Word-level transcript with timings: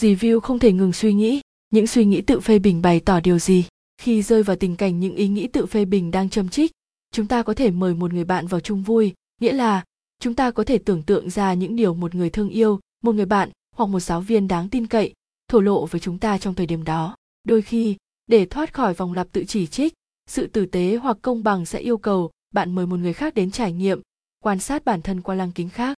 Review 0.00 0.40
không 0.40 0.58
thể 0.58 0.72
ngừng 0.72 0.92
suy 0.92 1.12
nghĩ, 1.12 1.40
những 1.70 1.86
suy 1.86 2.04
nghĩ 2.04 2.20
tự 2.20 2.40
phê 2.40 2.58
bình 2.58 2.82
bày 2.82 3.00
tỏ 3.00 3.20
điều 3.20 3.38
gì? 3.38 3.64
Khi 4.02 4.22
rơi 4.22 4.42
vào 4.42 4.56
tình 4.56 4.76
cảnh 4.76 5.00
những 5.00 5.14
ý 5.14 5.28
nghĩ 5.28 5.48
tự 5.48 5.66
phê 5.66 5.84
bình 5.84 6.10
đang 6.10 6.30
châm 6.30 6.48
trích, 6.48 6.70
chúng 7.12 7.26
ta 7.26 7.42
có 7.42 7.54
thể 7.54 7.70
mời 7.70 7.94
một 7.94 8.12
người 8.12 8.24
bạn 8.24 8.46
vào 8.46 8.60
chung 8.60 8.82
vui, 8.82 9.12
nghĩa 9.40 9.52
là 9.52 9.84
chúng 10.20 10.34
ta 10.34 10.50
có 10.50 10.64
thể 10.64 10.78
tưởng 10.78 11.02
tượng 11.02 11.30
ra 11.30 11.54
những 11.54 11.76
điều 11.76 11.94
một 11.94 12.14
người 12.14 12.30
thương 12.30 12.48
yêu, 12.48 12.80
một 13.02 13.14
người 13.14 13.26
bạn 13.26 13.50
hoặc 13.76 13.86
một 13.86 14.00
giáo 14.00 14.20
viên 14.20 14.48
đáng 14.48 14.68
tin 14.68 14.86
cậy 14.86 15.14
thổ 15.48 15.60
lộ 15.60 15.86
với 15.86 16.00
chúng 16.00 16.18
ta 16.18 16.38
trong 16.38 16.54
thời 16.54 16.66
điểm 16.66 16.84
đó. 16.84 17.16
Đôi 17.44 17.62
khi, 17.62 17.96
để 18.26 18.46
thoát 18.46 18.74
khỏi 18.74 18.94
vòng 18.94 19.12
lặp 19.12 19.26
tự 19.32 19.44
chỉ 19.44 19.66
trích, 19.66 19.94
sự 20.26 20.46
tử 20.46 20.66
tế 20.66 20.96
hoặc 20.96 21.16
công 21.22 21.42
bằng 21.42 21.66
sẽ 21.66 21.78
yêu 21.78 21.98
cầu 21.98 22.30
bạn 22.54 22.74
mời 22.74 22.86
một 22.86 22.96
người 22.96 23.12
khác 23.12 23.34
đến 23.34 23.50
trải 23.50 23.72
nghiệm, 23.72 24.00
quan 24.38 24.58
sát 24.58 24.84
bản 24.84 25.02
thân 25.02 25.20
qua 25.20 25.34
lăng 25.34 25.52
kính 25.52 25.68
khác. 25.68 25.96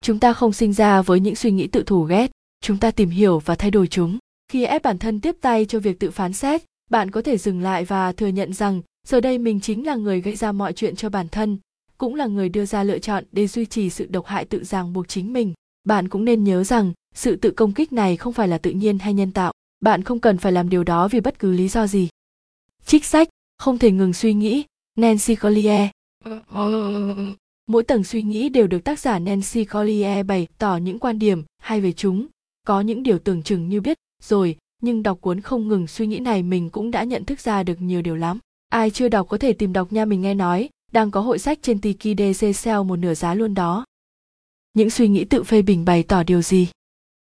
Chúng 0.00 0.18
ta 0.18 0.32
không 0.32 0.52
sinh 0.52 0.72
ra 0.72 1.02
với 1.02 1.20
những 1.20 1.34
suy 1.34 1.50
nghĩ 1.50 1.66
tự 1.66 1.82
thù 1.82 2.02
ghét, 2.02 2.30
chúng 2.60 2.78
ta 2.78 2.90
tìm 2.90 3.10
hiểu 3.10 3.38
và 3.38 3.54
thay 3.54 3.70
đổi 3.70 3.86
chúng. 3.86 4.18
Khi 4.52 4.64
ép 4.64 4.82
bản 4.82 4.98
thân 4.98 5.20
tiếp 5.20 5.36
tay 5.40 5.64
cho 5.64 5.78
việc 5.78 5.98
tự 5.98 6.10
phán 6.10 6.32
xét, 6.32 6.62
bạn 6.90 7.10
có 7.10 7.22
thể 7.22 7.38
dừng 7.38 7.60
lại 7.60 7.84
và 7.84 8.12
thừa 8.12 8.26
nhận 8.26 8.52
rằng, 8.52 8.82
giờ 9.06 9.20
đây 9.20 9.38
mình 9.38 9.60
chính 9.60 9.86
là 9.86 9.94
người 9.94 10.20
gây 10.20 10.36
ra 10.36 10.52
mọi 10.52 10.72
chuyện 10.72 10.96
cho 10.96 11.08
bản 11.08 11.28
thân, 11.28 11.58
cũng 11.98 12.14
là 12.14 12.26
người 12.26 12.48
đưa 12.48 12.64
ra 12.64 12.82
lựa 12.82 12.98
chọn 12.98 13.24
để 13.32 13.46
duy 13.46 13.66
trì 13.66 13.90
sự 13.90 14.06
độc 14.10 14.26
hại 14.26 14.44
tự 14.44 14.64
ràng 14.64 14.92
buộc 14.92 15.08
chính 15.08 15.32
mình. 15.32 15.54
Bạn 15.84 16.08
cũng 16.08 16.24
nên 16.24 16.44
nhớ 16.44 16.64
rằng, 16.64 16.92
sự 17.14 17.36
tự 17.36 17.50
công 17.50 17.72
kích 17.72 17.92
này 17.92 18.16
không 18.16 18.32
phải 18.32 18.48
là 18.48 18.58
tự 18.58 18.70
nhiên 18.70 18.98
hay 18.98 19.14
nhân 19.14 19.32
tạo. 19.32 19.52
Bạn 19.80 20.02
không 20.02 20.20
cần 20.20 20.38
phải 20.38 20.52
làm 20.52 20.68
điều 20.68 20.84
đó 20.84 21.08
vì 21.08 21.20
bất 21.20 21.38
cứ 21.38 21.52
lý 21.52 21.68
do 21.68 21.86
gì. 21.86 22.08
Trích 22.86 23.04
sách, 23.04 23.28
không 23.58 23.78
thể 23.78 23.90
ngừng 23.90 24.12
suy 24.12 24.34
nghĩ, 24.34 24.64
nancy 24.96 25.36
collier. 25.36 25.88
Mỗi 27.66 27.82
tầng 27.82 28.04
suy 28.04 28.22
nghĩ 28.22 28.48
đều 28.48 28.66
được 28.66 28.84
tác 28.84 28.98
giả 28.98 29.18
nancy 29.18 29.64
collier 29.64 30.26
bày 30.26 30.46
tỏ 30.58 30.76
những 30.76 30.98
quan 30.98 31.18
điểm 31.18 31.44
hay 31.58 31.80
về 31.80 31.92
chúng 31.92 32.26
có 32.68 32.80
những 32.80 33.02
điều 33.02 33.18
tưởng 33.18 33.42
chừng 33.42 33.68
như 33.68 33.80
biết 33.80 33.98
rồi, 34.22 34.56
nhưng 34.82 35.02
đọc 35.02 35.20
cuốn 35.20 35.40
không 35.40 35.68
ngừng 35.68 35.86
suy 35.86 36.06
nghĩ 36.06 36.18
này 36.18 36.42
mình 36.42 36.70
cũng 36.70 36.90
đã 36.90 37.04
nhận 37.04 37.24
thức 37.24 37.40
ra 37.40 37.62
được 37.62 37.80
nhiều 37.80 38.02
điều 38.02 38.16
lắm. 38.16 38.38
Ai 38.68 38.90
chưa 38.90 39.08
đọc 39.08 39.28
có 39.28 39.38
thể 39.38 39.52
tìm 39.52 39.72
đọc 39.72 39.92
nha, 39.92 40.04
mình 40.04 40.20
nghe 40.20 40.34
nói, 40.34 40.68
đang 40.92 41.10
có 41.10 41.20
hội 41.20 41.38
sách 41.38 41.58
trên 41.62 41.80
tiki 41.80 42.16
dc 42.18 42.56
sale 42.56 42.82
một 42.82 42.96
nửa 42.96 43.14
giá 43.14 43.34
luôn 43.34 43.54
đó. 43.54 43.84
Những 44.74 44.90
suy 44.90 45.08
nghĩ 45.08 45.24
tự 45.24 45.42
phê 45.42 45.62
bình 45.62 45.84
bày 45.84 46.02
tỏ 46.02 46.22
điều 46.22 46.42
gì? 46.42 46.68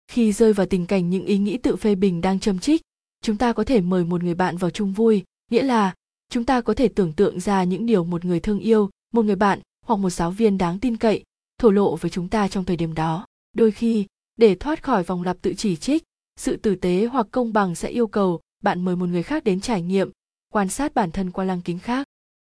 Khi 0.07 0.31
rơi 0.31 0.53
vào 0.53 0.65
tình 0.65 0.85
cảnh 0.85 1.09
những 1.09 1.25
ý 1.25 1.37
nghĩ 1.37 1.57
tự 1.57 1.75
phê 1.75 1.95
bình 1.95 2.21
đang 2.21 2.39
châm 2.39 2.59
trích 2.59 2.81
chúng 3.21 3.37
ta 3.37 3.53
có 3.53 3.63
thể 3.63 3.81
mời 3.81 4.03
một 4.03 4.23
người 4.23 4.35
bạn 4.35 4.57
vào 4.57 4.69
chung 4.69 4.93
vui, 4.93 5.23
nghĩa 5.51 5.63
là 5.63 5.93
chúng 6.31 6.45
ta 6.45 6.61
có 6.61 6.73
thể 6.73 6.87
tưởng 6.87 7.13
tượng 7.13 7.39
ra 7.39 7.63
những 7.63 7.85
điều 7.85 8.03
một 8.03 8.25
người 8.25 8.39
thương 8.39 8.59
yêu, 8.59 8.89
một 9.13 9.25
người 9.25 9.35
bạn 9.35 9.59
hoặc 9.85 9.95
một 9.95 10.09
giáo 10.09 10.31
viên 10.31 10.57
đáng 10.57 10.79
tin 10.79 10.97
cậy 10.97 11.23
thổ 11.57 11.71
lộ 11.71 11.95
với 11.95 12.11
chúng 12.11 12.29
ta 12.29 12.47
trong 12.47 12.65
thời 12.65 12.77
điểm 12.77 12.93
đó. 12.93 13.25
Đôi 13.53 13.71
khi 13.71 14.05
để 14.37 14.55
thoát 14.55 14.83
khỏi 14.83 15.03
vòng 15.03 15.23
lặp 15.23 15.37
tự 15.41 15.53
chỉ 15.57 15.75
trích, 15.75 16.03
sự 16.39 16.57
tử 16.57 16.75
tế 16.75 17.05
hoặc 17.05 17.27
công 17.31 17.53
bằng 17.53 17.75
sẽ 17.75 17.89
yêu 17.89 18.07
cầu 18.07 18.39
bạn 18.63 18.81
mời 18.81 18.95
một 18.95 19.09
người 19.09 19.23
khác 19.23 19.43
đến 19.43 19.61
trải 19.61 19.81
nghiệm, 19.81 20.09
quan 20.53 20.69
sát 20.69 20.93
bản 20.93 21.11
thân 21.11 21.31
qua 21.31 21.45
lăng 21.45 21.61
kính 21.61 21.79
khác. 21.79 22.07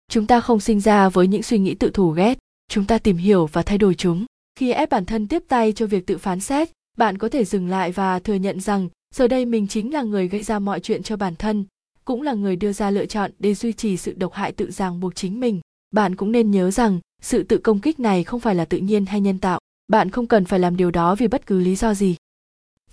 Chúng 0.08 0.26
ta 0.26 0.40
không 0.40 0.60
sinh 0.60 0.80
ra 0.80 1.08
với 1.08 1.28
những 1.28 1.42
suy 1.42 1.58
nghĩ 1.58 1.74
tự 1.74 1.90
thù 1.90 2.10
ghét, 2.10 2.38
chúng 2.68 2.84
ta 2.84 2.98
tìm 2.98 3.16
hiểu 3.16 3.46
và 3.46 3.62
thay 3.62 3.78
đổi 3.78 3.94
chúng. 3.94 4.24
Khi 4.58 4.72
ép 4.72 4.90
bản 4.90 5.04
thân 5.04 5.28
tiếp 5.28 5.42
tay 5.48 5.72
cho 5.72 5.86
việc 5.86 6.06
tự 6.06 6.18
phán 6.18 6.40
xét, 6.40 6.70
bạn 6.98 7.18
có 7.18 7.28
thể 7.28 7.44
dừng 7.44 7.68
lại 7.68 7.92
và 7.92 8.18
thừa 8.18 8.34
nhận 8.34 8.60
rằng 8.60 8.88
giờ 9.14 9.28
đây 9.28 9.44
mình 9.44 9.68
chính 9.68 9.92
là 9.92 10.02
người 10.02 10.28
gây 10.28 10.42
ra 10.42 10.58
mọi 10.58 10.80
chuyện 10.80 11.02
cho 11.02 11.16
bản 11.16 11.36
thân, 11.36 11.64
cũng 12.04 12.22
là 12.22 12.32
người 12.32 12.56
đưa 12.56 12.72
ra 12.72 12.90
lựa 12.90 13.06
chọn 13.06 13.30
để 13.38 13.54
duy 13.54 13.72
trì 13.72 13.96
sự 13.96 14.12
độc 14.12 14.32
hại 14.32 14.52
tự 14.52 14.70
ràng 14.70 15.00
buộc 15.00 15.14
chính 15.14 15.40
mình. 15.40 15.60
Bạn 15.90 16.16
cũng 16.16 16.32
nên 16.32 16.50
nhớ 16.50 16.70
rằng 16.70 17.00
sự 17.22 17.42
tự 17.42 17.58
công 17.58 17.80
kích 17.80 18.00
này 18.00 18.24
không 18.24 18.40
phải 18.40 18.54
là 18.54 18.64
tự 18.64 18.78
nhiên 18.78 19.06
hay 19.06 19.20
nhân 19.20 19.38
tạo 19.38 19.60
bạn 19.90 20.10
không 20.10 20.26
cần 20.26 20.44
phải 20.44 20.58
làm 20.58 20.76
điều 20.76 20.90
đó 20.90 21.14
vì 21.14 21.28
bất 21.28 21.46
cứ 21.46 21.60
lý 21.60 21.76
do 21.76 21.94
gì. 21.94 22.16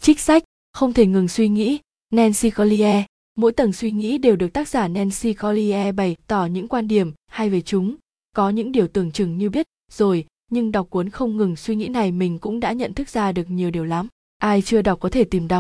Trích 0.02 0.20
sách, 0.20 0.44
không 0.74 0.94
thể 0.94 1.06
ngừng 1.06 1.28
suy 1.28 1.48
nghĩ. 1.48 1.80
Nancy 2.14 2.50
collier, 2.50 3.04
mỗi 3.36 3.52
tầng 3.52 3.74
suy 3.74 3.92
nghĩ 3.92 4.18
đều 4.18 4.36
được 4.36 4.54
tác 4.54 4.68
giả 4.68 4.88
nancy 4.88 5.34
collier 5.34 5.96
bày 5.96 6.16
tỏ 6.28 6.46
những 6.46 6.68
quan 6.68 6.88
điểm 6.88 7.14
hay 7.28 7.50
về 7.50 7.62
chúng. 7.62 7.96
Có 8.36 8.50
những 8.50 8.72
điều 8.72 8.88
tưởng 8.88 9.12
chừng 9.12 9.38
như 9.38 9.50
biết 9.50 9.66
rồi, 9.92 10.26
nhưng 10.52 10.72
đọc 10.72 10.88
cuốn 10.90 11.10
không 11.10 11.38
ngừng 11.38 11.56
suy 11.56 11.76
nghĩ 11.76 11.88
này 11.88 12.12
mình 12.12 12.40
cũng 12.40 12.60
đã 12.60 12.72
nhận 12.72 12.94
thức 12.94 13.10
ra 13.10 13.32
được 13.32 13.50
nhiều 13.50 13.72
điều 13.72 13.86
lắm. 13.86 14.08
Ai 14.38 14.62
chưa 14.62 14.82
đọc 14.82 15.00
có 15.00 15.10
thể 15.10 15.24
tìm 15.24 15.48
đọc. 15.48 15.56